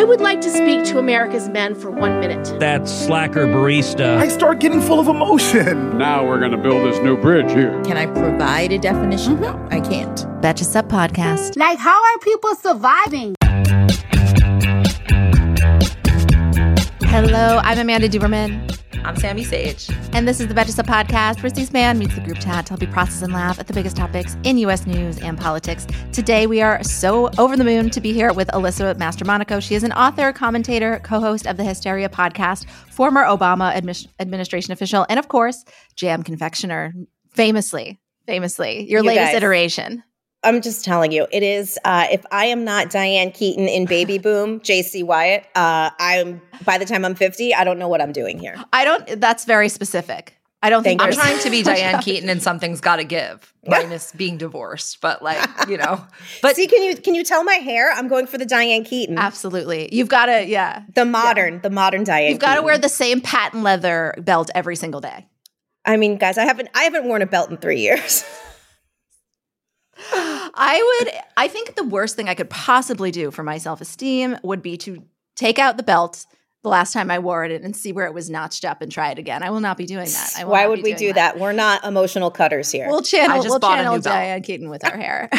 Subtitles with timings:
[0.00, 2.58] I would like to speak to America's men for one minute.
[2.58, 4.16] That slacker barista.
[4.16, 5.98] I start getting full of emotion.
[5.98, 7.78] Now we're going to build this new bridge here.
[7.84, 9.36] Can I provide a definition?
[9.36, 9.42] Mm-hmm.
[9.42, 10.16] No, I can't.
[10.40, 11.58] Betches Sup Podcast.
[11.58, 13.34] Like, how are people surviving?
[17.02, 18.79] Hello, I'm Amanda Duberman.
[19.04, 19.88] I'm Sami Sage.
[20.12, 22.70] And this is the Betches Sup Podcast, where Steve Man meets the group chat to
[22.72, 24.86] help you process and laugh at the biggest topics in U.S.
[24.86, 25.86] news and politics.
[26.12, 29.62] Today, we are so over the moon to be here with Alyssa Mastromonaco.
[29.62, 34.72] She is an author, commentator, co host of the Hysteria podcast, former Obama admi- administration
[34.72, 35.64] official, and of course,
[35.96, 36.92] jam confectioner,
[37.30, 39.36] famously, famously, your You latest guys.
[39.36, 40.02] iteration.
[40.42, 41.78] I'm just telling you, it is.
[41.84, 45.02] Uh, if I am not Diane Keaton in Baby Boom, J.C.
[45.02, 46.40] Wyatt, uh, I'm.
[46.64, 48.56] By the time I'm 50, I don't know what I'm doing here.
[48.72, 50.36] I don't, that's very specific.
[50.62, 54.12] I don't think I'm trying to be Diane Keaton and something's got to give, minus
[54.12, 55.00] being divorced.
[55.00, 56.06] But like, you know,
[56.42, 57.90] but See, can you can you tell my hair?
[57.92, 59.88] I'm going for the Diane Keaton, Absolutely.
[59.90, 60.82] You've got to, yeah.
[60.94, 62.30] the modern, the modern Diane.
[62.30, 65.26] You've got to wear the same patent leather belt every single day.
[65.86, 68.22] I mean, guys, I haven't I haven't worn a belt in three years.
[70.12, 74.38] I would, I think the worst thing I could possibly do for my self esteem
[74.42, 75.04] would be to
[75.36, 76.26] take out the belt
[76.62, 79.10] the last time I wore it and see where it was notched up and try
[79.10, 79.42] it again.
[79.42, 80.34] I will not be doing that.
[80.36, 81.38] I will Why would we do that?
[81.38, 82.86] We're not emotional cutters here.
[82.88, 84.14] We'll channel, I just we'll bought a channel new belt.
[84.14, 85.30] Diane Keaton with our hair.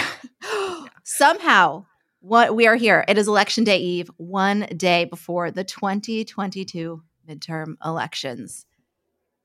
[1.03, 1.86] Somehow,
[2.22, 3.06] what we are here.
[3.08, 8.66] It is election day eve, one day before the 2022 midterm elections.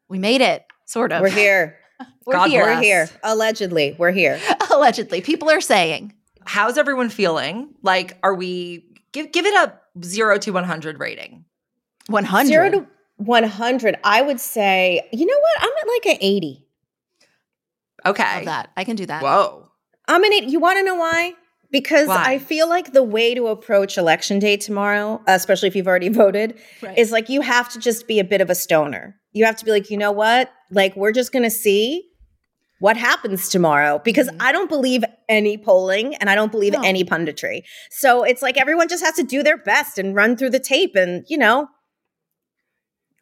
[0.09, 1.21] We made it, sort of.
[1.21, 1.79] we're here.
[2.27, 2.63] We're God here.
[2.63, 3.09] We're here.
[3.23, 4.39] Allegedly, we're here.
[4.77, 6.13] Allegedly, people are saying.
[6.45, 7.75] how's everyone feeling?
[7.83, 11.45] Like, are we give give it a zero to one hundred rating?
[12.09, 12.47] 100.
[12.49, 12.87] Zero to
[13.17, 13.97] 100.
[14.05, 15.63] I would say, you know what?
[15.63, 16.67] I'm at like an 80.
[18.05, 18.37] Okay.
[18.37, 18.71] Love that.
[18.77, 19.23] I can do that.
[19.23, 19.69] Whoa.
[20.07, 20.47] I'm an 80.
[20.47, 21.35] You want to know why?
[21.73, 22.23] Because Why?
[22.25, 26.61] I feel like the way to approach election day tomorrow, especially if you've already voted,
[26.81, 26.97] Right.
[26.97, 29.17] is like you have to just be a bit of a stoner.
[29.33, 30.53] You have to be like, you know what?
[30.71, 32.09] Like, we're just going to see
[32.79, 34.43] what happens tomorrow because mm-hmm.
[34.43, 36.83] I don't believe any polling and I don't believe No.
[36.83, 37.63] any punditry.
[37.91, 40.95] So it's like everyone just has to do their best and run through the tape
[40.95, 41.69] and, you know,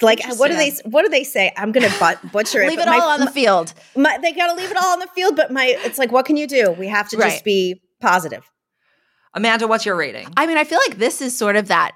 [0.03, 1.53] like uh, what do they what do they say?
[1.57, 2.69] I'm gonna but- butcher it.
[2.69, 3.73] Leave it my- all on the my- field.
[3.97, 6.27] my, they got to leave it all on the field, but my it's like, what
[6.27, 6.73] can you do?
[6.73, 7.31] We have to Right.
[7.31, 8.51] just be positive.
[9.35, 10.29] Amanda, what's your rating?
[10.37, 11.93] I mean, I feel like this is sort of that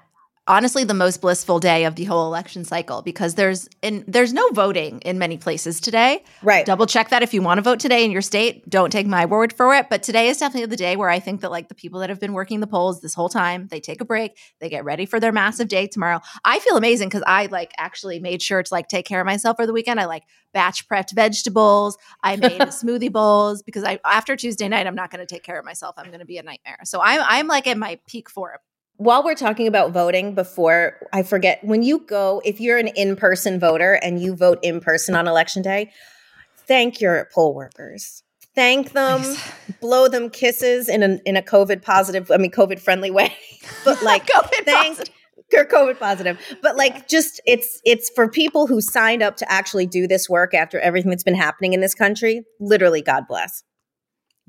[0.49, 4.49] honestly the most blissful day of the whole election cycle because there's in there's no
[4.49, 6.23] voting in many places today.
[6.41, 6.65] Right.
[6.65, 8.67] Double check that if you want to vote today in your state.
[8.67, 9.89] Don't take my word for it.
[9.89, 12.19] But today is definitely the day where I think that like the people that have
[12.19, 15.19] been working the polls this whole time, they take a break, they get ready for
[15.19, 16.19] their massive day tomorrow.
[16.43, 19.55] I feel amazing because I like actually made sure to like take care of myself
[19.57, 19.99] for the weekend.
[19.99, 21.95] I like batch prepped vegetables.
[22.23, 25.59] I made smoothie bowls because I after Tuesday night I'm not going to take care
[25.59, 25.95] of myself.
[25.97, 26.79] I'm going to be a nightmare.
[26.85, 28.57] So I'm I'm like at my peak form.
[28.99, 33.15] While we're talking about voting, before I forget, when you go, if you're an in
[33.15, 35.91] person voter and you vote in person on election day,
[36.67, 38.23] thank your poll workers.
[38.55, 39.23] Thank them,
[39.79, 43.33] blow them kisses in a in a COVID positive, I mean COVID friendly way.
[43.85, 45.15] but like COVID thank positive.
[45.49, 46.57] you're COVID positive.
[46.61, 50.53] But like just it's it's for people who signed up to actually do this work
[50.53, 52.43] after everything that's been happening in this country.
[52.59, 53.63] Literally, God bless.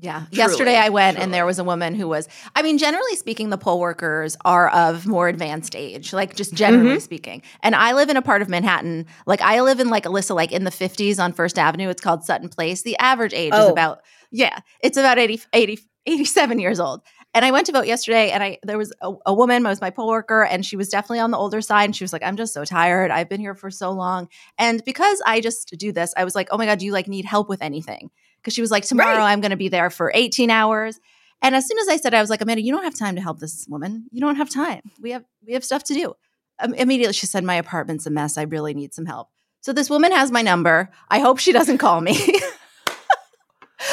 [0.01, 0.25] Yeah.
[0.31, 3.51] Truly, Yesterday I went and there was a woman who was, I mean, generally speaking,
[3.51, 6.99] the poll workers are of more advanced age, like just generally mm-hmm.
[6.99, 7.43] speaking.
[7.61, 10.51] And I live in a part of Manhattan, like I live in like Alyssa, like
[10.51, 11.89] in the 50s on First Avenue.
[11.89, 12.81] It's called Sutton Place.
[12.81, 13.71] The average age is Oh.
[13.71, 14.01] about,
[14.31, 17.01] yeah, it's about 80, 80, 87 years old.
[17.33, 19.89] And I went to vote yesterday and I there was a, a woman, was my
[19.89, 21.85] poll worker, and she was definitely on the older side.
[21.85, 23.09] And she was like, I'm just so tired.
[23.09, 24.27] I've been here for so long.
[24.57, 27.07] And because I just do this, I was like, oh my God, do you like
[27.07, 28.09] need help with anything?
[28.41, 29.31] Because she was like, tomorrow Right.
[29.31, 30.99] I'm going to be there for 18 hours.
[31.41, 33.21] And as soon as I said, I was like, Amanda, you don't have time to
[33.21, 34.05] help this woman.
[34.11, 34.81] You don't have time.
[34.99, 36.13] We have we have stuff to do.
[36.59, 38.37] Um, immediately, she said, my apartment's a mess.
[38.37, 39.29] I really need some help.
[39.61, 40.89] So this woman has my number.
[41.09, 42.17] I hope she doesn't call me.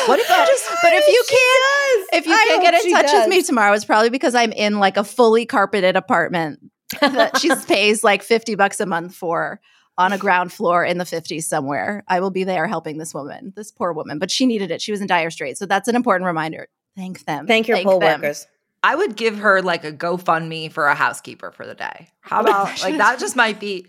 [0.07, 2.21] What if you just but if you can't, does.
[2.21, 4.79] if you I can't get in touch with me tomorrow, it's probably because I'm in
[4.79, 6.61] like a fully carpeted apartment
[7.01, 9.61] that she pays like 50 bucks a month for
[9.99, 12.05] on a ground floor in the 50s somewhere.
[12.09, 14.81] I will be there helping this woman, this poor woman, but she needed it.
[14.81, 15.59] She was in dire straits.
[15.59, 16.69] So that's an important reminder.
[16.97, 17.47] Thank them.
[17.47, 18.21] Thank your Thank poll them.
[18.21, 18.47] workers.
[18.83, 22.09] I would give her like a GoFundMe for a housekeeper for the day.
[22.21, 23.19] How oh about like that?
[23.19, 23.89] Just might be.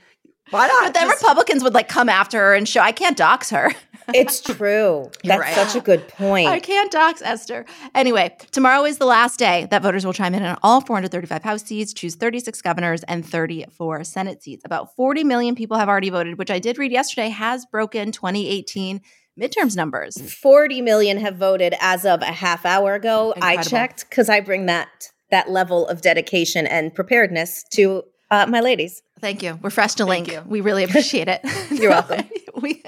[0.51, 0.85] Why not?
[0.85, 3.73] But then Just- Republicans would like come after her and show I can't dox her.
[4.11, 5.11] It's true.
[5.23, 5.53] That's right.
[5.53, 6.47] such a good point.
[6.47, 7.63] I can't dox Esther.
[7.93, 11.63] Anyway, tomorrow is the last day that voters will chime in on all 435 House
[11.63, 14.63] seats, choose 36 governors, and 34 Senate seats.
[14.65, 19.01] About 40 million people have already voted, which I did read yesterday has broken 2018
[19.39, 20.17] midterms numbers.
[20.33, 23.33] 40 million have voted as of a half hour ago.
[23.41, 28.59] I checked because I bring that that level of dedication and preparedness to uh, my
[28.59, 29.01] ladies.
[29.21, 29.59] Thank you.
[29.61, 30.31] We're fresh to Thank link.
[30.31, 30.43] you.
[30.49, 31.41] We really appreciate it.
[31.71, 32.29] You're welcome.
[32.61, 32.83] we,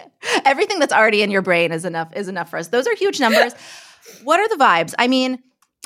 [0.46, 2.68] everything that's already in your brain is enough is enough for us.
[2.68, 3.54] Those are huge numbers.
[4.24, 4.94] what are the vibes?
[4.98, 5.40] I mean,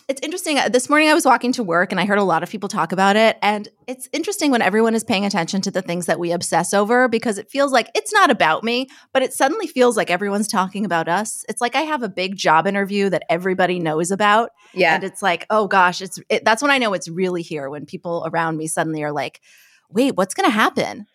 [0.08, 0.60] it's interesting.
[0.60, 2.70] Uh, This morning I was walking to work and I heard a lot of people
[2.70, 3.40] talk about it.
[3.42, 7.08] And it's interesting when everyone is paying attention to the things that we obsess over
[7.08, 10.86] because it feels like it's not about me, but it suddenly feels like everyone's talking
[10.86, 11.44] about us.
[11.50, 14.52] It's like I have a big job interview that everybody knows about.
[14.76, 14.94] Yeah.
[14.94, 17.88] And it's like, oh gosh, it's it, that's when I know it's really here when
[17.88, 19.42] people around me suddenly are like,
[19.90, 21.06] wait, what's going to happen?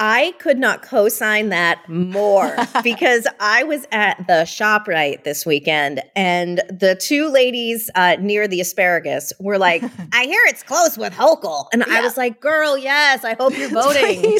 [0.00, 6.02] I could not co sign that more because I was at the ShopRite this weekend
[6.16, 9.82] and the two ladies uh, near the asparagus were like,
[10.12, 11.66] I hear it's close with Hochul.
[11.72, 14.36] And I was like, girl, yes, I hope you're voting.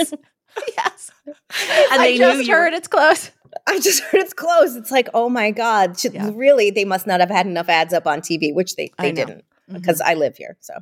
[0.76, 1.10] Yes.
[1.26, 3.30] And I just you- heard it's close.
[3.68, 4.74] I just heard it's close.
[4.74, 5.98] It's like, oh my God.
[5.98, 6.30] Should- Yeah.
[6.34, 9.12] Really, they must not have had enough ads up on TV, which they, they.
[9.12, 9.14] Mm-hmm.
[9.14, 10.56] didn't because I live here.
[10.60, 10.74] So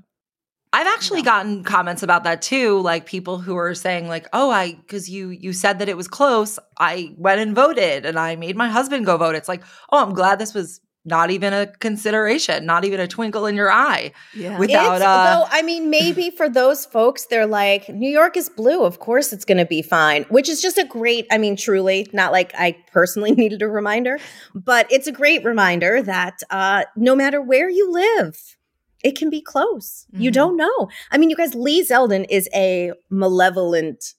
[0.75, 4.75] I've actually gotten comments about that too, like people who are saying like, "Oh, I
[4.75, 8.57] because you you said that it was close, I went and voted and I made
[8.57, 12.65] my husband go vote." It's like, "Oh, I'm glad this was not even a consideration,
[12.65, 14.59] not even a twinkle in your eye." Yeah.
[14.59, 18.49] Without it's, uh though, I mean, maybe for those folks, they're like, New York is
[18.49, 18.83] blue.
[18.85, 22.09] Of course it's going to be fine, which is just a great, I mean, truly,
[22.15, 24.19] not like I personally needed a reminder,
[24.55, 28.57] but it's a great reminder that uh, no matter where you live,
[29.03, 30.07] it can be close.
[30.13, 30.35] You Mhm.
[30.35, 30.89] don't know.
[31.11, 34.15] I mean, you guys, Lee Zeldin is a malevolent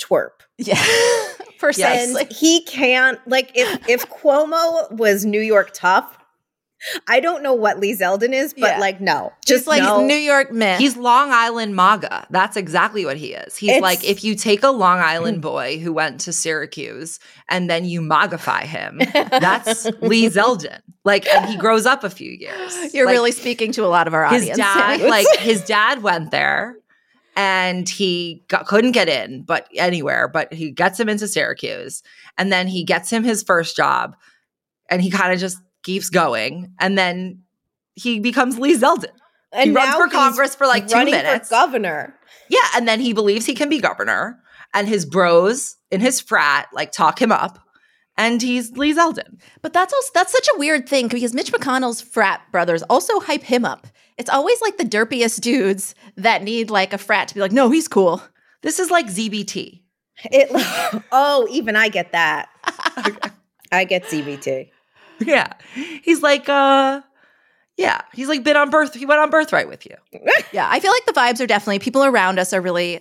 [0.00, 0.40] twerp.
[0.58, 0.82] yeah.
[1.58, 2.22] Precisely.
[2.22, 6.16] And he can't like if if Cuomo was New York tough,
[7.06, 8.78] I don't know what Lee Zeldin is, but Yeah.
[8.78, 10.04] like no, Just just like no.
[10.06, 10.78] New York myth.
[10.78, 12.26] He's Long Island MAGA.
[12.30, 13.56] That's exactly what he is.
[13.56, 17.18] He's It's- like if you take a Long Island boy who went to Syracuse
[17.48, 20.80] and then you MAGAfy him, that's Lee Zeldin.
[21.04, 22.94] Like, and he grows up a few years.
[22.94, 24.58] You're Like, really speaking to a lot of our his audience.
[24.58, 26.76] dad like his dad went there
[27.36, 32.02] and he got, couldn't get in but anywhere but he gets him into syracuse
[32.36, 34.16] and then he gets him his first job
[34.90, 37.42] and he kind of just keeps going and then
[37.94, 39.06] he becomes lee zeldin
[39.52, 41.48] and he runs for Congress for, like, two minutes.
[41.50, 42.14] governor.
[42.48, 44.38] yeah and then he believes he can be governor
[44.74, 47.58] and his bros in his frat like talk him up
[48.16, 52.00] and he's lee zeldin But that's also that's such a weird thing because Mitch McConnell's
[52.00, 53.86] frat brothers also hype him up.
[54.18, 57.70] It's always like the derpiest dudes that need like a frat to be like, no,
[57.70, 58.22] he's cool.
[58.62, 59.80] this is like zbt
[60.24, 60.48] It,
[61.12, 62.48] oh, even I get that.
[63.72, 64.70] I get CBT.
[65.26, 65.52] yeah
[66.02, 67.00] he's like uh
[67.76, 69.96] yeah he's like been on birth he went on birthright with you
[70.52, 73.00] Yeah, I feel like the vibes are definitely people around us are really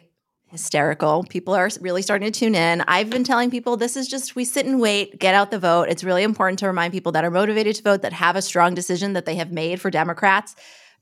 [0.51, 1.23] hysterical.
[1.29, 2.81] People are really starting to tune in.
[2.87, 5.89] I've been telling people this is just we sit and wait, get out the vote.
[5.89, 8.73] It's really important to remind people that are motivated to vote that have a strong
[8.73, 10.55] decision that they have made for Democrats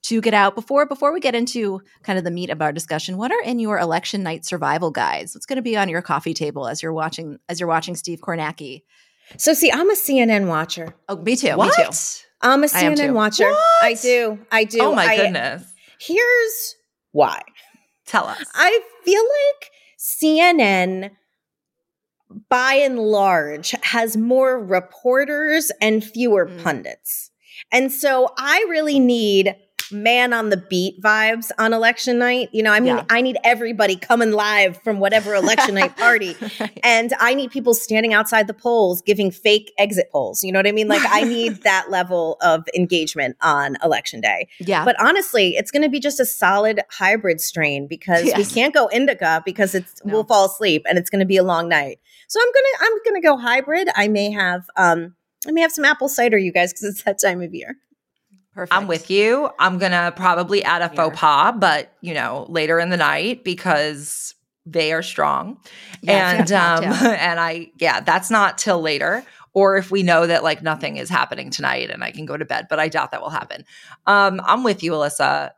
[0.03, 3.17] to get out before before we get into kind of the meat of our discussion.
[3.17, 5.33] What are in your election night survival guides?
[5.33, 8.19] What's going to be on your coffee table as you're watching as you're watching Steve
[8.19, 8.83] Kornacki?
[9.35, 10.95] So see, I'm a CNN watcher.
[11.09, 11.55] Oh, me too.
[11.57, 11.89] what Me too.
[12.41, 13.13] I'm a I am CNN too.
[13.13, 13.51] watcher.
[13.81, 14.39] I do.
[14.51, 14.79] I do.
[14.81, 15.63] oh my I- goodness
[15.99, 16.75] Here's
[17.11, 17.41] why.
[18.05, 21.11] tell us I feel like CNN,
[22.49, 26.63] by and large, has more reporters and fewer Mm.
[26.63, 27.31] pundits.
[27.71, 29.55] And so I really need
[29.91, 32.49] man on the beat vibes on election night.
[32.51, 33.05] You know, I mean, Yeah.
[33.09, 36.35] I need everybody coming live from whatever election night party.
[36.83, 40.43] And I need people standing outside the polls giving fake exit polls.
[40.43, 40.87] You know what I mean?
[40.87, 44.47] Like, I need that level of engagement on election day.
[44.59, 44.83] yeah.
[44.85, 48.87] But honestly, it's going to be just a solid hybrid strain because we can't go
[48.89, 50.13] indica because it's No.
[50.13, 51.99] we'll fall asleep and it's going to be a long night.
[52.29, 53.87] So I'm gonna I'm gonna go hybrid.
[53.95, 55.15] I may have um
[55.47, 57.77] I may have some apple cider, you guys, because it's that time of year.
[58.57, 58.73] Perfect.
[58.75, 59.51] I'm with you.
[59.59, 64.33] I'm gonna probably add a faux pas, but you know, later in the night because
[64.65, 65.59] they are strong.
[66.01, 69.23] Yeah, and um and I yeah, that's not till later.
[69.53, 72.45] Or if we know that like nothing is happening tonight and I can go to
[72.45, 73.63] bed, but I doubt that will happen.
[74.07, 75.51] Um, I'm with you, Alyssa.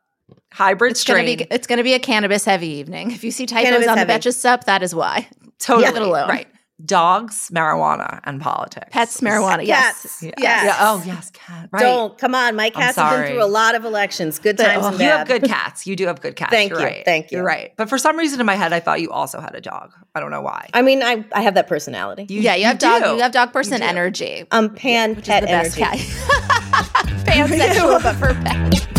[0.51, 3.11] Hybrid It's gonna strain, be it's gonna be a cannabis heavy evening.
[3.11, 4.11] If you see typos Cannabis on heavy.
[4.11, 5.29] the Betches sup, that is why.
[5.57, 6.27] totally leave it alone.
[6.27, 6.47] right.
[6.83, 8.88] Dogs, marijuana, and politics.
[8.91, 9.65] Pets, marijuana.
[9.65, 10.01] Yes.
[10.01, 10.24] Cats.
[10.24, 10.31] Yeah.
[10.38, 10.65] Yes.
[10.65, 10.75] Yeah.
[10.79, 11.69] Oh, yes, cat.
[11.71, 11.81] Right.
[11.81, 12.55] Don't come on.
[12.55, 14.39] My cats have been through a lot of elections.
[14.39, 15.86] Good times oh, and You have good cats.
[15.86, 16.51] You do have good cats.
[16.51, 16.86] Thank You're you.
[16.86, 17.05] Right.
[17.05, 17.38] Thank you.
[17.38, 17.74] You're right.
[17.77, 19.93] But for some reason in my head, I thought you also had a dog.
[20.15, 20.69] I don't know why.
[20.74, 22.25] I mean, I I have that personality.
[22.29, 23.03] You, yeah, you have dog.
[23.03, 23.09] do.
[23.15, 23.86] You have dog person do.
[23.86, 24.45] energy.
[24.51, 26.03] I'm pan which pet is the best energy.
[26.03, 26.95] cat.
[27.25, 28.98] Pansexual, but for pets.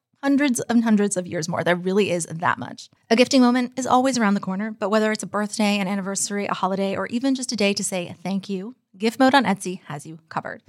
[0.21, 1.63] hundreds and hundreds of years more.
[1.63, 2.89] There really is that much.
[3.09, 6.45] A gifting moment is always around the corner, but whether it's a birthday, an anniversary,
[6.45, 9.81] a holiday, or even just a day to say thank you, Gift Mode on Etsy
[9.85, 10.61] has you covered.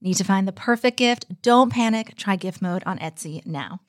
[0.00, 1.42] Need to find the perfect gift?
[1.42, 2.14] Don't panic.
[2.16, 3.80] Try Gift Mode on Etsy now.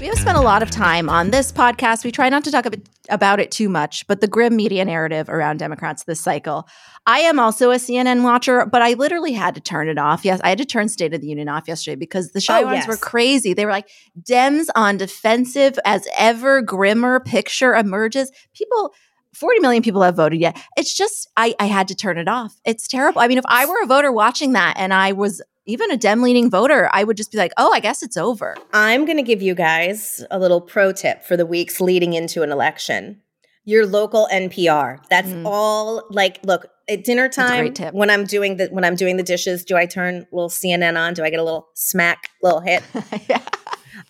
[0.00, 2.04] We have spent a lot of time on this podcast.
[2.04, 2.66] We try not to talk
[3.08, 6.68] about it too much, but the grim media narrative around Democrats this cycle.
[7.06, 10.24] I am also a CNN watcher, but I literally had to turn it off.
[10.24, 12.66] Yes, I had to turn State of the Union off yesterday because the shy Oh,
[12.66, 12.88] ones yes.
[12.88, 13.52] were crazy.
[13.52, 13.88] They were like,
[14.22, 18.32] Dems on defensive as ever grimmer picture emerges.
[18.54, 18.94] People
[19.34, 20.56] 40 million people have voted yet.
[20.76, 22.54] It's just, I, I had to turn it off.
[22.64, 23.20] It's terrible.
[23.20, 26.22] I mean, if I were a voter watching that and I was even a Dem
[26.22, 28.54] leaning voter, I would just be like, oh, I guess it's over.
[28.72, 32.42] I'm going to give you guys a little pro tip for the weeks leading into
[32.42, 33.20] an election.
[33.64, 34.98] Your local NPR.
[35.08, 35.46] That's Mm.
[35.46, 36.02] all.
[36.10, 39.64] Like, look at dinner time when I'm doing the when I'm doing the dishes.
[39.64, 41.14] Do I turn little CNN on?
[41.14, 42.82] Do I get a little smack, little hit
[43.28, 43.40] yeah.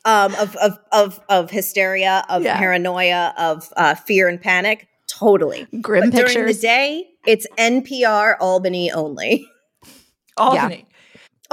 [0.05, 2.59] um, of of of of hysteria, of Yeah.
[2.59, 4.89] paranoia, of uh, fear and panic?
[5.07, 5.67] Totally.
[5.81, 9.47] Grim but during the day, it's NPR Albany only.
[10.37, 10.87] Albany.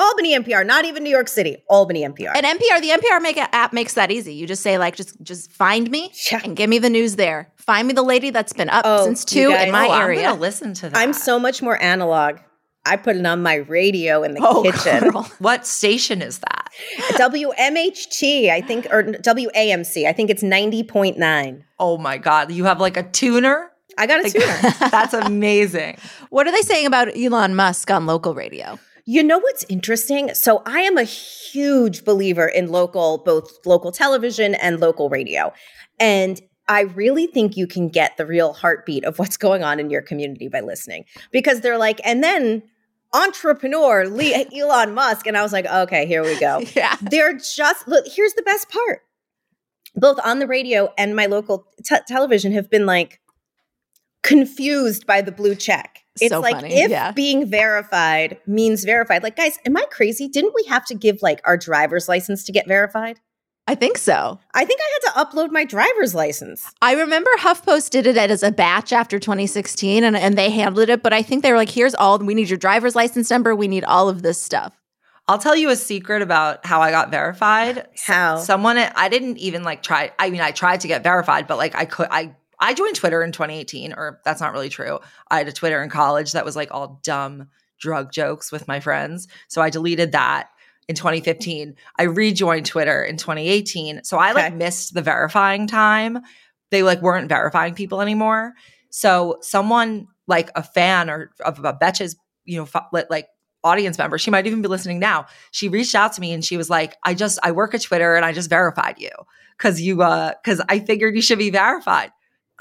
[0.01, 1.57] Albany NPR, not even New York City.
[1.69, 2.31] Albany NPR.
[2.35, 4.33] And NPR, the NPR make app makes that easy.
[4.33, 6.41] You just say like, just just find me Yeah.
[6.43, 7.51] and give me the news there.
[7.57, 10.01] Find me the lady that's been up Oh, since two guys- in my oh, I'm
[10.01, 10.33] area.
[10.33, 10.97] listen to that.
[10.97, 12.39] I'm so much more analog.
[12.83, 15.11] I put it on my radio in the oh, kitchen.
[15.11, 15.29] girl.
[15.37, 16.67] What station is that?
[17.11, 21.63] WMHT, I think, or WAMC, I think it's 90.9.
[21.79, 23.69] Oh my god, you have like a tuner.
[23.97, 24.89] I got a Like, tuner.
[24.89, 25.97] that's amazing.
[26.29, 28.79] What are they saying about Elon Musk on local radio?
[29.05, 30.33] You know what's interesting?
[30.33, 35.53] So I am a huge believer in local, both local television and local radio.
[35.99, 39.89] And I really think you can get the real heartbeat of what's going on in
[39.89, 42.63] your community by listening because they're like, and then
[43.13, 45.27] entrepreneur Lee, Elon Musk.
[45.27, 46.61] And I was like, okay, here we go.
[46.75, 46.95] Yeah.
[47.01, 49.01] they're just look here's the best part
[49.95, 53.19] both on the radio and my local te- television have been like
[54.23, 57.11] confused by the blue check it's So like funny, if yeah.
[57.11, 61.41] being verified means verified like guys am i crazy didn't we have to give like
[61.43, 63.19] our driver's license to get verified
[63.67, 64.39] I think so.
[64.53, 68.43] i think i had to upload my driver's license I remember HuffPost did it as
[68.43, 71.69] a batch after 2016 and, and they handled it, but I think they were like,
[71.69, 74.73] here's all we need your driver's license number, we need all of this stuff.
[75.27, 77.87] I'll tell you a secret about how I got verified.
[78.05, 78.37] How?
[78.37, 81.75] Someone I didn't even like try I mean I tried to get verified but like
[81.75, 84.99] I could I I joined Twitter in 2018 or that's not really true.
[85.29, 87.47] I had a Twitter in college that was like all dumb
[87.79, 89.27] drug jokes with my friends.
[89.47, 90.49] So I deleted that
[90.87, 91.75] in 2015.
[91.97, 94.03] I rejoined Twitter in 2018.
[94.03, 96.19] So I like missed the verifying time.
[96.69, 98.53] They like weren't verifying people anymore.
[98.91, 102.15] So someone like a fan or of a Betches,
[102.45, 102.67] you know,
[103.09, 103.27] like
[103.63, 105.25] audience member, she might even be listening now.
[105.51, 108.15] She reached out to me and she was like, "I just I work at Twitter
[108.15, 109.11] and I just verified you
[109.57, 112.11] because you uh because I figured you should be verified.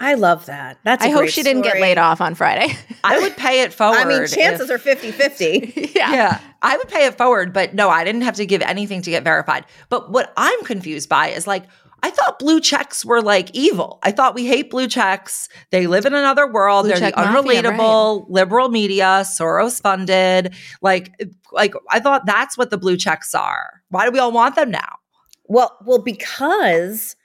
[0.01, 2.75] I love that that's I I hope she didn't get laid off on Friday.
[3.05, 3.99] I would pay it forward.
[3.99, 6.13] i mean chances if- are 50-50 yeah.
[6.13, 9.11] yeah, I would pay it forward, but no, I didn't have to give anything to
[9.11, 9.65] get verified.
[9.89, 11.65] But what I'm confused by is like,
[12.03, 13.99] I thought blue checks were like evil.
[14.03, 15.49] I thought we hate blue checks.
[15.71, 16.85] They live in another world.
[16.85, 20.55] Blue They're check the mafia, unrelatable liberal media, Soros funded.
[20.81, 21.13] Like,
[21.53, 23.83] like I thought that's what the blue checks are.
[23.91, 24.97] Why do we all want them now?
[25.45, 27.17] Well, well, because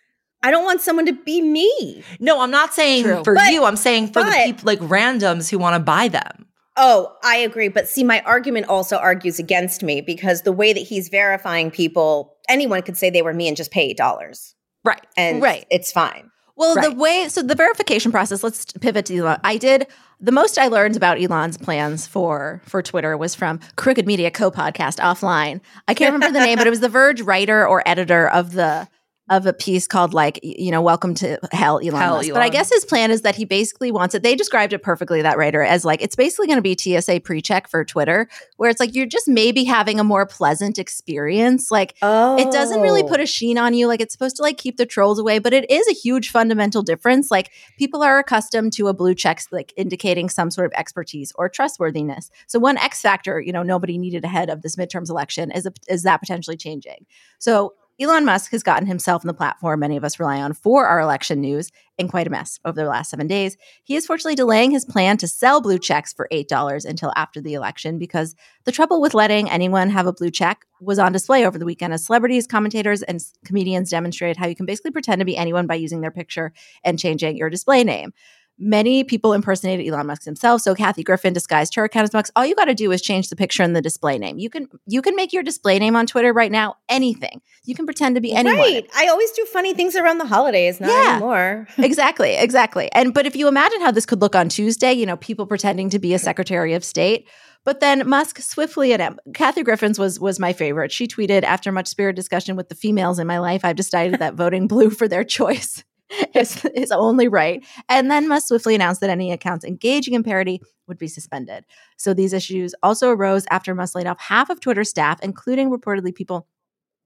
[0.46, 2.04] I don't want someone to be me.
[2.20, 3.24] No, I'm not saying True.
[3.24, 3.64] for But- you.
[3.66, 6.46] I'm saying for the people like randoms who want to buy them.
[6.78, 7.70] Oh, I agree.
[7.70, 12.36] But see, my argument also argues against me because the way that he's verifying people,
[12.50, 14.54] anyone could say they were me and just pay eight dollars.
[14.84, 15.02] Right.
[15.18, 15.66] And Right.
[15.72, 16.30] it's fine.
[16.58, 18.44] Well, the way so the verification process.
[18.44, 19.40] Let's pivot to Elon.
[19.44, 19.88] I did
[20.22, 25.00] the most I learned about Elon's plans for for Twitter was from Crooked Media co-podcast
[25.00, 25.60] offline.
[25.88, 28.88] I can't remember the name, but it was the Verge writer or editor of the
[29.30, 32.34] of a piece called like you know welcome to hell elon Hell, Musk.
[32.34, 35.22] but i guess his plan is that he basically wants it they described it perfectly
[35.22, 38.28] that writer as like it's basically going to be tsa pre-check for twitter
[38.58, 42.82] where it's like you're just maybe having a more pleasant experience like Oh, it doesn't
[42.82, 43.24] really put oh.
[43.24, 45.70] a sheen on you like it's supposed to like keep the trolls away but it
[45.70, 50.30] is a huge fundamental difference like people are accustomed to a blue check like indicating
[50.30, 52.32] some sort of expertise or trustworthiness.
[52.48, 55.74] So one x factor you know nobody needed ahead of this midterms election is a,
[55.88, 57.06] is that potentially changing.
[57.40, 60.86] So Elon Musk has gotten himself in the platform many of us rely on for
[60.86, 63.56] our election news in quite a mess over the last seven days.
[63.86, 67.54] He is fortunately delaying his plan to sell blue checks for $8 until after the
[67.54, 68.36] election because
[68.66, 71.94] the trouble with letting anyone have a blue check was on display over the weekend
[71.94, 75.76] as celebrities, commentators, and comedians demonstrated how you can basically pretend to be anyone by
[75.76, 76.52] using their picture
[76.84, 78.12] and changing your display name.
[78.58, 80.62] Many people impersonated Elon Musk himself.
[80.62, 82.32] So Kathy Griffin disguised her account as Musk.
[82.38, 84.38] All you got to do is change the picture and the display name.
[84.40, 87.42] You can you can make your display name on Twitter right now anything.
[87.66, 88.58] You can pretend to be anyone.
[88.58, 88.88] Right.
[88.96, 91.12] I always do funny things around the holidays, not Yeah.
[91.18, 91.68] anymore.
[91.78, 92.90] exactly, exactly.
[92.94, 95.90] And but if you imagine how this could look on Tuesday, you know, people pretending
[95.90, 97.28] to be a Secretary of State.
[97.66, 100.92] But then Musk swiftly and um, Kathy Griffin's was was my favorite.
[100.94, 104.36] She tweeted after much spirit discussion with the females in my life, I've decided that
[104.36, 105.84] voting blue for their choice
[106.34, 107.66] is, is only right.
[107.90, 111.66] And then must swiftly announce that any accounts engaging in parody would be suspended.
[111.98, 116.14] So these issues also arose after Musk laid off half of Twitter staff, including reportedly
[116.14, 116.48] people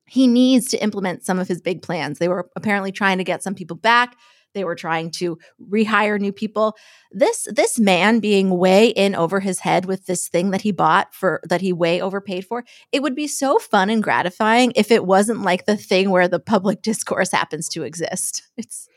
[0.09, 2.17] he needs to implement some of his big plans.
[2.17, 4.17] They were apparently trying to get some people back.
[4.53, 5.37] They were trying to
[5.71, 6.75] rehire new people.
[7.11, 11.13] This this man being way in over his head with this thing that he bought
[11.13, 12.63] for that he way overpaid for.
[12.91, 16.39] It would be so fun and gratifying if it wasn't like the thing where the
[16.39, 18.43] public discourse happens to exist.
[18.57, 18.87] It's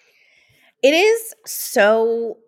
[0.83, 2.39] It is so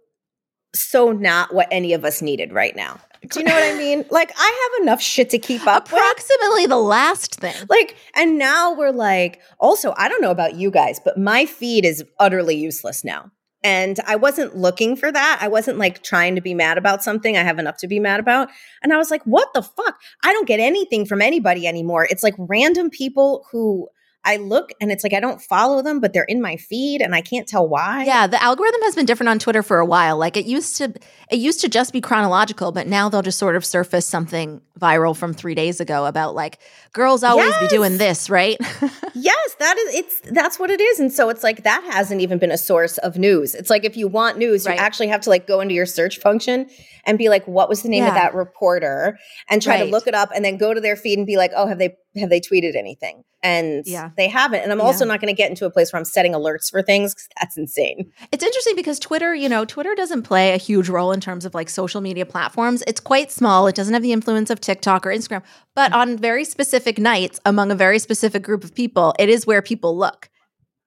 [0.75, 3.01] so not what any of us needed right now.
[3.31, 4.05] Do you know what I mean?
[4.11, 6.01] Like I have enough shit to keep up with.
[6.01, 7.55] approximately the last thing.
[7.69, 11.85] Like, and now we're like, also, I don't know about you guys, but my feed
[11.85, 13.31] is utterly useless now.
[13.65, 15.39] And I wasn't looking for that.
[15.41, 18.21] I wasn't like trying to be mad about something I have enough to be mad
[18.21, 18.51] about.
[18.83, 19.99] And I was like, what the fuck?
[20.23, 22.07] I don't get anything from anybody anymore.
[22.11, 23.89] It's like random people who
[24.25, 27.15] I look and it's like I don't follow them, but they're in my feed and
[27.15, 28.05] I can't tell why.
[28.05, 30.17] Yeah, the algorithm has been different on Twitter for a while.
[30.17, 30.95] Like it used to
[31.31, 35.17] it used to just be chronological, but now they'll just sort of surface something viral
[35.17, 36.59] from 3 days ago about like
[36.93, 38.57] girls always be doing this, right?
[39.17, 40.99] Yes, that is it's that's what it is.
[40.99, 43.55] And so it's like that hasn't even been a source of news.
[43.55, 44.75] It's like if you want news, Right.
[44.75, 46.69] you actually have to like go into your search function
[47.07, 49.19] and be like, what was the name of that reporter?
[49.49, 51.53] And try to look it up and then go to their feed and be like,
[51.55, 53.25] oh, have they have they tweeted anything?
[53.43, 54.11] And Yeah.
[54.17, 54.61] they haven't.
[54.61, 57.15] And I'm also not gonna get into a place where I'm setting alerts for things
[57.15, 58.11] because that's insane.
[58.33, 61.55] It's interesting because Twitter, you know, Twitter doesn't play a huge role in terms of
[61.55, 62.83] like social media platforms.
[62.87, 63.67] It's quite small.
[63.67, 65.43] It doesn't have the influence of TikTok or Instagram.
[65.75, 65.97] But mm.
[65.97, 69.97] on very specific nights among a very specific group of people, it is where people
[69.97, 70.31] look.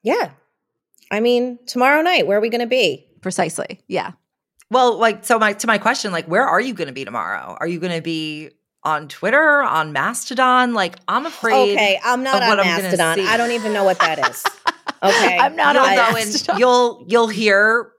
[0.03, 0.31] Yeah.
[1.11, 3.07] I mean, tomorrow night, where are we gonna be?
[3.21, 3.81] Precisely.
[3.87, 4.11] Yeah.
[4.69, 7.55] Well, like so my to my question, like where are you going to be tomorrow?
[7.59, 8.49] Are you going to be
[8.87, 10.73] on Twitter, on Mastodon?
[10.73, 11.73] Like I'm afraid.
[11.73, 13.19] Okay, I'm not of on Mastodon.
[13.19, 14.43] I don't even know what that is.
[15.03, 15.37] Okay.
[15.37, 16.59] I'm not you'll on Mastodon.
[16.59, 17.91] you'll you'll hear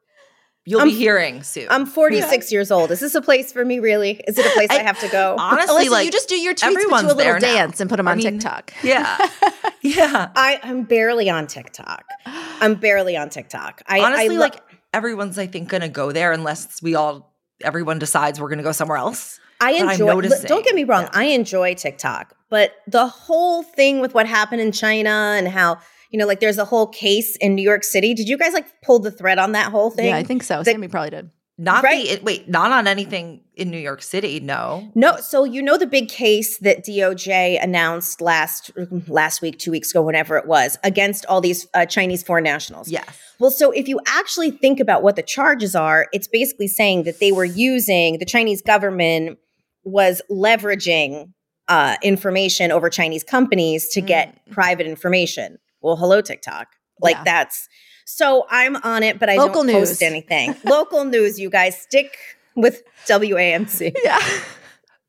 [0.64, 1.68] you'll I'm- be hearing soon.
[1.70, 2.90] I'm 46 years old.
[2.90, 4.20] Is this a place for me, really?
[4.26, 5.36] Is it a place I, I- have to go?
[5.38, 7.54] Honestly, like you just do your tweets but do a little there now.
[7.54, 8.72] dance and put them I on mean, TikTok.
[8.82, 9.16] Yeah,
[9.80, 10.30] yeah.
[10.34, 12.04] I, I'm barely on TikTok.
[12.26, 13.82] I'm barely on TikTok.
[13.86, 14.56] I Honestly, I lo- like
[14.92, 18.64] everyone's I think going to go there unless we all everyone decides we're going to
[18.64, 19.38] go somewhere else.
[19.60, 20.06] I but I'm enjoy.
[20.06, 21.04] noticing Don't get me wrong.
[21.04, 25.78] that- I enjoy TikTok, but the whole thing with what happened in China and how
[26.10, 28.14] you know, like there's a whole case in New York City.
[28.14, 30.06] Did you guys like pull the thread on that whole thing?
[30.06, 30.62] Yeah, I think so.
[30.62, 31.30] The- Sami probably did.
[31.60, 32.04] Not Right.
[32.06, 34.38] the it, wait, not on anything in New York City.
[34.38, 38.70] No, No, so you know the big case that DOJ announced last
[39.08, 42.88] last week, two weeks ago, whenever it was, against all these uh, Chinese foreign nationals.
[42.88, 43.04] yes,
[43.40, 47.18] Well, so if you actually think about what the charges are, it's basically saying that
[47.18, 49.38] they were using the Chinese government
[49.84, 51.32] was leveraging
[51.68, 55.58] uh, information over Chinese companies to get private information.
[55.80, 56.68] Well, hello TikTok.
[57.00, 57.22] Like Yeah.
[57.24, 57.68] that's
[58.06, 59.90] so I'm on it, but I Local don't news.
[59.90, 60.54] post anything.
[60.64, 62.16] Local news, you guys stick
[62.56, 63.94] with WAMC.
[64.04, 64.18] Yeah.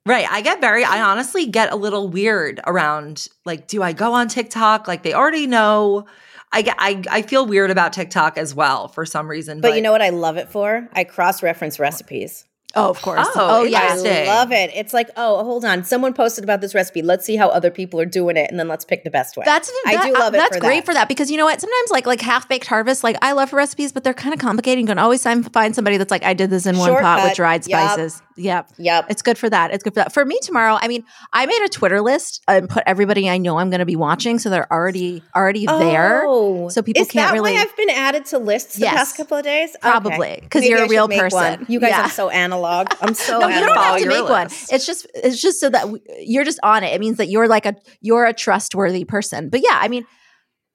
[0.05, 0.25] Right.
[0.29, 4.27] I get very, I honestly get a little weird around like, do I go on
[4.27, 4.88] TikTok?
[4.88, 6.05] Like, they already know
[6.51, 9.62] I, get- I I feel weird about TikTok as well for some reason.
[9.62, 10.89] But you know what I love it for?
[10.93, 12.45] I cross reference recipes.
[12.75, 13.27] Oh, of course.
[13.36, 13.89] Oh, oh yeah.
[13.91, 14.69] I love it.
[14.75, 15.84] It's like, oh, hold on.
[15.84, 17.01] Someone posted about this recipe.
[17.01, 19.43] Let's see how other people are doing it, and then let's pick the best way.
[19.43, 20.38] That's I do love it.
[20.38, 20.86] That's for great that.
[20.86, 21.60] for that because you know what?
[21.60, 24.82] Sometimes like like half baked harvest, like I love recipes, but they're kind of complicated.
[24.82, 27.65] You can always find somebody that's like, I did this in one pot with dried
[27.67, 27.91] Yup.
[27.91, 28.21] spices.
[28.39, 28.69] Yep.
[28.78, 29.06] Yep.
[29.10, 29.71] It's good for that.
[29.71, 30.13] It's good for that.
[30.13, 33.60] For me tomorrow, I mean, I made a Twitter list and put everybody I know
[33.60, 36.23] I'm going to be watching, so they're already already there.
[36.25, 38.95] Oh, So people is can't that really- why I've been added to lists the Yes.
[38.95, 39.75] past couple of days?
[39.82, 41.38] Probably, 'cause Maybe you're I a real person.
[41.39, 41.65] one.
[41.67, 42.04] You guys, Yeah.
[42.04, 42.88] I'm so analog.
[43.02, 43.75] I'm so No, you analog.
[43.75, 44.47] don't have to your make one.
[44.71, 46.93] It's just it's just so that w- you're just on it.
[46.93, 49.49] It means that you're like a you're a trustworthy person.
[49.49, 50.06] But yeah, I mean,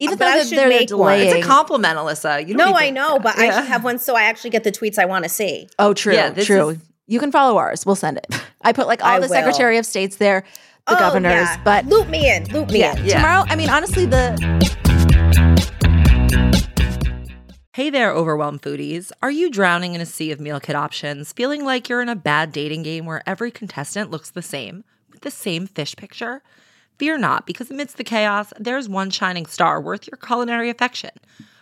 [0.00, 0.98] even But though I they're, should they're make one.
[0.98, 2.40] delaying, it's a compliment, Alyssa.
[2.46, 4.64] You don't No, I to- know, but I should have one so I actually get
[4.64, 5.68] the tweets I want to see.
[5.78, 6.70] Oh, true, Yeah, true.
[6.70, 7.84] is- you can follow ours.
[7.84, 8.26] We'll send it.
[8.62, 9.28] I put like all I the will.
[9.28, 10.44] Secretary of States there,
[10.86, 11.60] the Oh, governors, yeah.
[11.64, 12.44] but loop me in.
[12.50, 13.04] Loop me yeah, in.
[13.06, 13.16] Yeah.
[13.16, 13.44] tomorrow.
[13.48, 14.34] I mean, honestly, the
[17.72, 19.10] Hey there, overwhelmed foodies.
[19.20, 22.14] Are you drowning in a sea of meal kit options, feeling like you're in a
[22.14, 26.40] bad dating game where every contestant looks the same, with the same fish picture?
[26.98, 31.10] Fear not, because amidst the chaos, there's one shining star worth your culinary affection.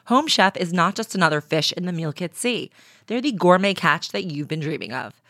[0.07, 2.71] Home Chef is not just another fish in the meal kit sea,
[3.07, 5.22] they're the gourmet catch that you've been dreaming of.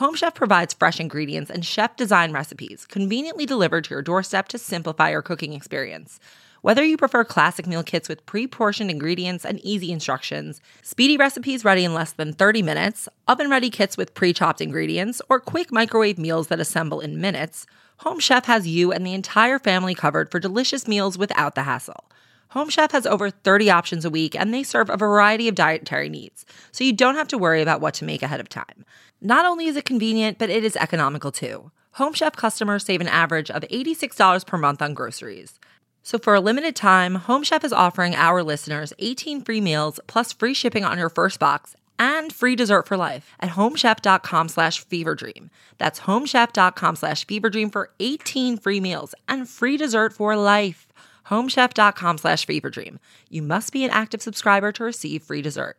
[0.00, 4.56] Home Chef provides fresh ingredients and chef design recipes conveniently delivered to your doorstep to
[4.56, 6.18] simplify your cooking experience.
[6.62, 11.66] Whether you prefer classic meal kits with pre portioned ingredients and easy instructions, speedy recipes
[11.66, 15.70] ready in less than 30 minutes, oven ready kits with pre chopped ingredients, or quick
[15.70, 17.66] microwave meals that assemble in minutes,
[17.98, 22.06] Home Chef has you and the entire family covered for delicious meals without the hassle.
[22.50, 26.08] Home Chef has over 30 options a week and they serve a variety of dietary
[26.08, 28.84] needs, so you don't have to worry about what to make ahead of time.
[29.20, 31.70] Not only is it convenient, but it is economical too.
[31.92, 35.60] Home Chef customers save an average of $86 per month on groceries.
[36.02, 40.32] So for a limited time, Home Chef is offering our listeners 18 free meals plus
[40.32, 45.50] free shipping on your first box and free dessert for life at homechef.com slash feverdream.
[45.78, 50.88] That's homechef.com slash feverdream for 18 free meals and free dessert for life.
[51.28, 52.98] homechef.com slash feverdream.
[53.28, 55.76] You must be an active subscriber to receive free dessert.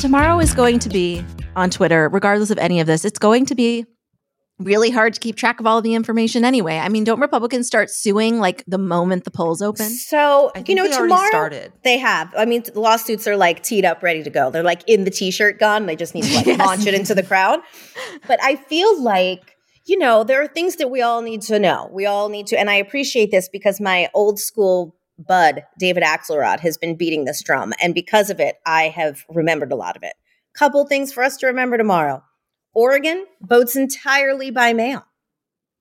[0.00, 3.04] tomorrow is going to be on Twitter, regardless of any of this.
[3.04, 3.86] It's going to be
[4.58, 6.76] really hard to keep track of all of the information anyway.
[6.78, 9.88] I mean, don't Republicans start suing like the moment the polls open?
[9.88, 11.72] So you know, they tomorrow started.
[11.84, 12.32] they have.
[12.36, 14.50] I mean, lawsuits are like teed up, ready to go.
[14.50, 15.86] They're like in the t-shirt gun.
[15.86, 16.58] They just need to like Yes.
[16.58, 17.60] launch it into the crowd.
[18.26, 19.51] But I feel like
[19.84, 21.88] you know there are things that we all need to know.
[21.92, 26.60] We all need to, and I appreciate this because my old school bud David Axelrod
[26.60, 30.02] has been beating this drum, and because of it, I have remembered a lot of
[30.02, 30.14] it.
[30.54, 32.22] Couple things for us to remember tomorrow.
[32.74, 35.04] Oregon votes entirely by mail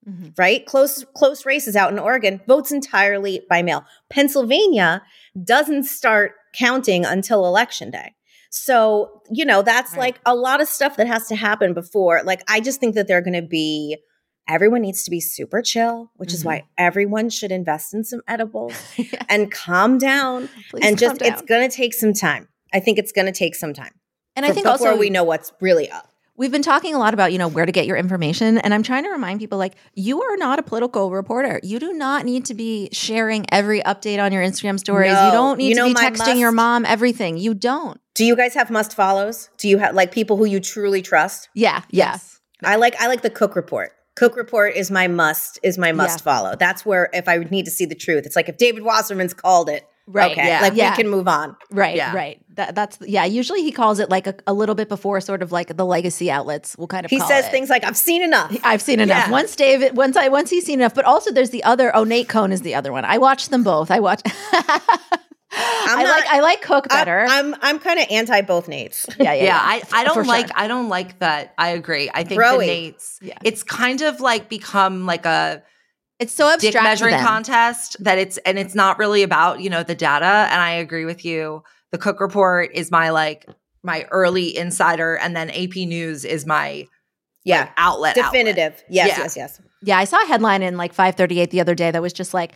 [0.09, 0.33] Mhm.
[0.37, 0.65] right?
[0.65, 3.85] Close close races out in Oregon votes entirely by mail.
[4.09, 5.03] Pennsylvania
[5.43, 8.15] doesn't start counting until election day.
[8.51, 9.99] So, you know, that's Right.
[9.99, 12.21] like a lot of stuff that has to happen before.
[12.23, 13.97] Like I just think that they're going to be
[14.47, 16.67] everyone needs to be super chill, which is why mm-hmm.
[16.77, 19.23] everyone should invest in some edibles Yeah.
[19.29, 22.49] and calm down Please and just it's going to take some time.
[22.73, 23.93] I think it's going to take some time.
[24.35, 26.09] and I think before also we know what's really up.
[26.35, 28.57] We've been talking a lot about, you know, where to get your information.
[28.57, 31.59] And I'm trying to remind people like, you are not a political reporter.
[31.61, 35.13] You do not need to be sharing every update on your Instagram stories.
[35.13, 35.25] No.
[35.27, 37.37] You don't need You to know be texting your mom everything.
[37.37, 38.00] You don't.
[38.15, 39.49] Do you guys have must follows?
[39.57, 41.49] Do you have like people who you truly trust?
[41.55, 41.83] Yeah.
[41.89, 42.39] yes.
[42.63, 43.91] I like I like the cook report.
[44.15, 46.23] Cook report is my must is my must Yeah.
[46.23, 46.55] follow.
[46.55, 49.69] That's where if I need to see the truth, it's like if David Wasserman's called
[49.69, 50.89] it, Right, Okay, yeah, like yeah.
[50.91, 51.55] we can move on.
[51.69, 51.95] Right.
[51.95, 52.13] Yeah.
[52.13, 52.41] Right.
[52.55, 53.23] That, that's, yeah.
[53.23, 56.29] Usually he calls it like a, a little bit before sort of like the legacy
[56.29, 57.51] outlets will kind of He call says it.
[57.51, 59.27] things like, "I've seen enough." I've seen enough.
[59.27, 59.31] Yeah.
[59.31, 61.95] Once David, once I, once he's seen enough, but also there's the other.
[61.95, 63.05] Oh, Nate Cohn is the other one.
[63.05, 63.89] I watch them both.
[63.91, 64.21] I watch.
[65.63, 67.25] I not- like I like Cook better.
[67.27, 69.07] I'm I'm, I'm kind of anti both Nates.
[69.19, 70.25] yeah, yeah, Yeah, I, I don't sure.
[70.25, 71.53] like I don't like that.
[71.57, 72.09] I agree.
[72.13, 72.59] I think Broy.
[72.59, 73.37] the Nates Yeah.
[73.43, 75.63] it's kind of like become like a
[76.19, 76.75] It's so abstract.
[76.77, 80.25] to measuring contest that it's and it's not really about, you know, the data.
[80.51, 81.63] And I agree with you.
[81.91, 83.45] The Cook report is my like
[83.83, 86.85] my early insider, and then AP News is my
[87.43, 88.15] Yeah, outlet.
[88.15, 88.15] outlet.
[88.15, 88.83] definitive.
[88.89, 89.17] Yes, Yeah.
[89.17, 89.61] yes, yes.
[89.83, 92.51] Yeah, I saw a headline in like 538 the other day that was just like,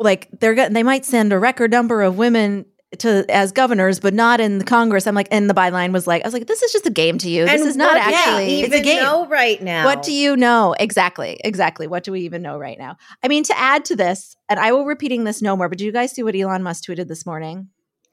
[0.00, 2.66] like they're go- they might send a record number of women
[2.98, 5.06] to as governors, but not in the Congress.
[5.06, 7.18] I'm like, and the byline was like, I was like, this is just a game
[7.18, 7.44] to you.
[7.44, 8.60] This And is not what do actually.
[8.62, 9.02] it's a even game.
[9.04, 9.84] know right now.
[9.84, 10.74] What do you know?
[10.80, 11.38] Exactly.
[11.44, 11.86] Exactly.
[11.86, 12.96] What do we even know right now?
[13.22, 15.84] I mean, to add to this, and I will repeating this no more, but did
[15.84, 17.68] you guys see what Elon Musk tweeted this morning?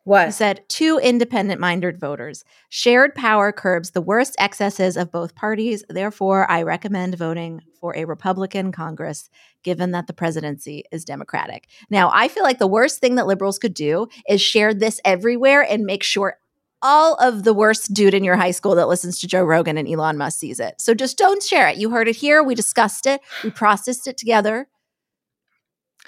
[0.07, 0.33] He What?
[0.33, 2.45] said, two independent minded voters.
[2.69, 5.83] Shared power curbs the worst excesses of both parties.
[5.89, 9.29] Therefore, I recommend voting for a Republican Congress,
[9.63, 11.67] given that the presidency is Democratic.
[11.89, 15.61] Now, I feel like the worst thing that liberals could do is share this everywhere
[15.61, 16.37] and make sure
[16.81, 19.89] all of the worst dude in your high school that listens to Joe Rogan and
[19.89, 20.79] Elon Musk sees it.
[20.79, 21.75] So just don't share it.
[21.75, 22.41] You heard it here.
[22.41, 23.19] We discussed it.
[23.43, 24.69] We processed it together.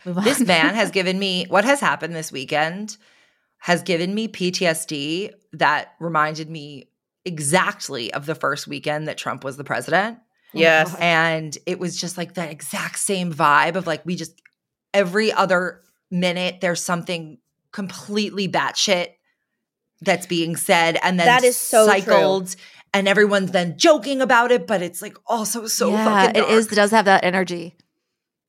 [0.05, 2.95] This man has given me what has happened this weekend
[3.59, 6.89] has given me PTSD that reminded me
[7.25, 10.17] exactly of the first weekend that Trump was the president.
[10.55, 10.95] Oh yes.
[10.99, 14.41] And it was just like that exact same vibe of like we just
[14.93, 17.37] every other minute there's something
[17.71, 19.09] completely batshit
[20.01, 22.01] that's being said and then That is so true.
[22.01, 22.55] cycled
[22.93, 26.51] and everyone's then joking about it, but it's like also so yeah, fucking it dark
[26.51, 26.71] is.
[26.71, 27.75] It does have that energy.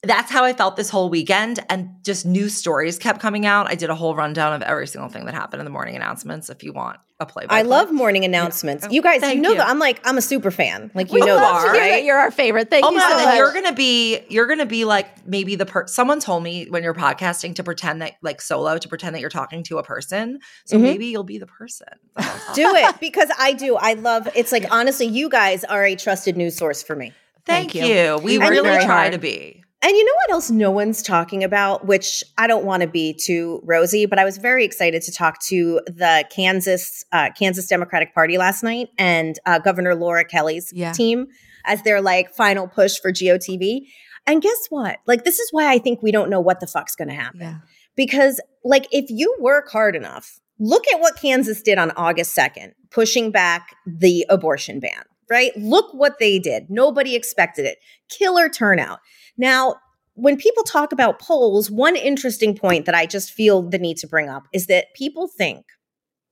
[0.03, 1.61] That's how I felt this whole weekend.
[1.69, 3.69] And just new stories kept coming out.
[3.69, 6.49] I did a whole rundown of every single thing that happened in the morning announcements
[6.49, 8.87] if you want a play by I love morning announcements.
[8.87, 9.57] Oh, You guys, you know you.
[9.59, 10.91] that I'm like I'm a super fan.
[10.95, 12.03] Like you We know love this, to You're- right?
[12.05, 12.71] You're our favorite.
[12.71, 13.37] Thank Oh you so much.
[13.37, 16.95] You're gonna be you're gonna be like maybe the per someone told me when you're
[16.95, 20.39] podcasting to pretend that like solo to pretend that you're talking to a person.
[20.65, 20.81] So Mhm.
[20.83, 21.89] maybe you'll be the person.
[22.55, 23.77] do it because I do.
[23.77, 24.29] I love.
[24.35, 27.13] It's like honestly, you guys are a trusted news source for me.
[27.45, 27.95] Thank, Thank you.
[27.95, 28.19] you.
[28.23, 29.13] We You work really try hard.
[29.13, 29.63] to be.
[29.83, 33.15] And you know what else no one's talking about, which I don't want to be
[33.15, 38.15] too rosy, but I was very excited to talk to the Kansas uh, Kansas Democratic
[38.15, 40.93] Party last night and uh, Governor Laura Kelly's Yeah.
[40.93, 41.29] team
[41.65, 43.87] as their like final push for GOTV.
[44.27, 44.99] And guess what?
[45.07, 47.41] Like this is why I think we don't know what the fuck's going to happen.
[47.41, 47.57] Yeah.
[47.97, 52.73] Because like if you work hard enough, look at what Kansas did on August 2nd,
[52.91, 55.53] pushing back the abortion ban, right?
[55.57, 56.69] Look what they did.
[56.69, 57.79] Nobody expected it.
[58.09, 58.99] Killer turnout.
[59.39, 59.77] Now,
[60.15, 64.07] when people talk about polls, one interesting point that I just feel the need to
[64.09, 65.65] bring up is that people think,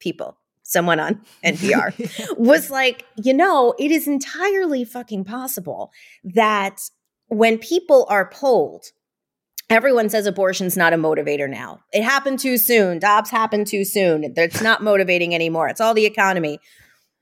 [0.00, 5.90] people, someone on NPR was like, you know, it is entirely fucking possible
[6.24, 6.80] that
[7.28, 8.86] when people are polled,
[9.70, 11.80] everyone says abortion's not a motivator now.
[11.92, 12.98] It happened too soon.
[12.98, 14.34] Dobbs happened too soon.
[14.36, 15.68] It's not motivating anymore.
[15.68, 16.58] It's all the economy.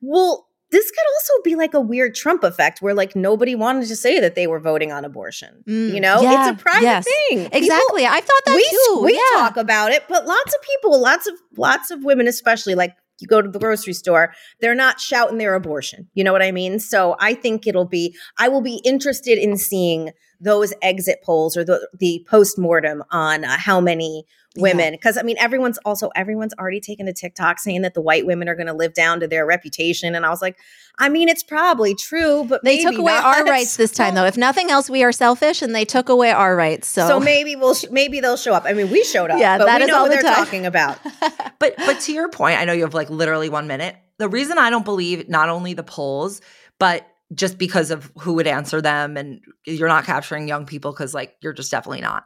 [0.00, 3.96] Well, this could also be like a weird Trump effect where like nobody wanted to
[3.96, 5.62] say that they were voting on abortion.
[5.68, 7.04] Mm, you know, yeah, it's a private yes.
[7.04, 7.44] thing.
[7.44, 8.06] People- Exactly.
[8.06, 9.00] I thought that we too.
[9.04, 9.40] we yeah.
[9.40, 13.26] talk about it, but lots of people, lots of lots of women, especially like you
[13.26, 16.08] go to the grocery store, they're not shouting their abortion.
[16.14, 16.78] You know what I mean?
[16.78, 18.14] So I think it'll be.
[18.38, 23.44] I will be interested in seeing those exit polls or the the post mortem on
[23.44, 24.24] uh, how many
[24.58, 28.24] women because i mean everyone's also everyone's already taken to tiktok saying that the white
[28.24, 30.56] women are going to live down to their reputation and i was like
[30.98, 33.24] i mean it's probably true but They took away not.
[33.24, 34.24] our rights this time, though.
[34.24, 36.88] If nothing else, we are selfish, and they took away our rights.
[36.88, 39.58] So, so maybe we'll sh- maybe they'll show up i mean we showed up Yeah,
[39.58, 40.44] but that we is know all what the they're time.
[40.44, 40.98] talking about
[41.58, 43.94] But but to your point, I know you have like literally one minute.
[44.18, 46.40] The reason I don't believe not only the polls,
[46.78, 51.14] but just because of who would answer them and you're not capturing young people because
[51.14, 52.24] like you're just definitely not.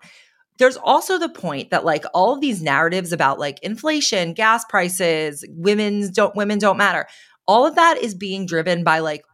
[0.58, 5.44] There's also the point that like all of these narratives about like inflation, gas prices,
[5.48, 7.06] women's don't women don't matter.
[7.48, 9.24] All of that is being driven by like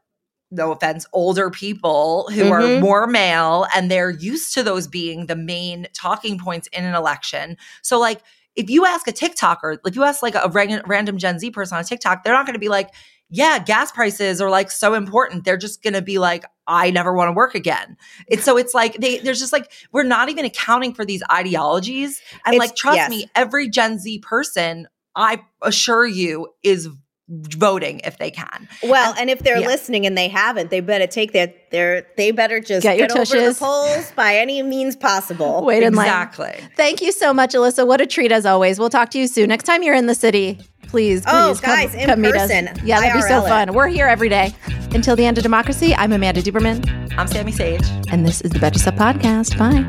[0.53, 2.81] no offense, older people who are Mhm.
[2.81, 7.57] more male and they're used to those being the main talking points in an election.
[7.83, 8.21] So like
[8.55, 11.85] if you ask a TikToker, if you ask like a random Gen Z person on
[11.85, 12.91] TikTok, they're not going to be like,
[13.29, 15.45] yeah, gas prices are like so important.
[15.45, 17.97] They're just going to be like, I never want to work again.
[18.29, 22.21] It's so it's like they there's just like we're not even accounting for these ideologies.
[22.45, 23.11] And It's- like trust yes.
[23.11, 26.89] me, every Gen Z person, I assure you, is
[27.29, 28.69] voting if they can.
[28.85, 29.67] well and if they're yeah.
[29.67, 33.19] listening and they haven't they better take their their they better just Get your over
[33.19, 33.59] the tushes.
[33.59, 36.07] polls by any means possible wait in line.
[36.07, 36.55] exactly.
[36.77, 37.85] Thank you so much, Alyssa.
[37.85, 38.79] What a treat as always.
[38.79, 39.49] We'll talk to you soon.
[39.49, 42.42] Next time you're in the city, please, please Oh, come, guys, in come meet us.
[42.51, 42.70] person.
[42.85, 43.49] Yeah, that'd be so IRL it.
[43.49, 43.75] fun.
[43.75, 44.55] We're here every day.
[44.92, 47.83] Until the end of democracy, I'm Amanda Duberman, I'm Sami Sage.
[48.11, 49.59] and this is the Betches Sup Podcast.
[49.59, 49.83] Bye.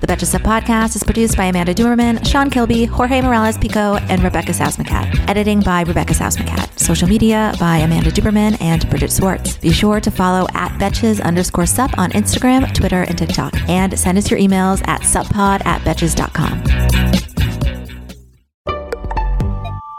[0.00, 4.22] The Betches Sup Podcast is produced by Amanda Duberman, Sean Kilby, Jorge Morales Pico, and
[4.22, 5.28] Rebecca Sausmacat.
[5.28, 6.78] Editing by Rebecca Sausmacat.
[6.78, 9.56] Social media by Amanda Duberman and Bridget Swartz.
[9.58, 13.54] Be sure to follow at Betches underscore sup on Instagram, Twitter, and TikTok.
[13.68, 17.29] And send us your emails at suppod at betches.com.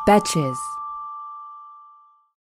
[0.06, 0.71] Betches.